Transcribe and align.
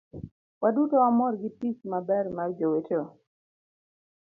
waduto 0.61 0.95
wamor 1.03 1.33
gi 1.41 1.49
tich 1.59 1.79
maber 1.91 2.25
mar 2.35 2.49
jowetewa 2.57 3.07